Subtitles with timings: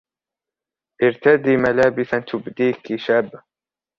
[1.03, 3.43] ارتدي ملابسا تبديكِ شابة.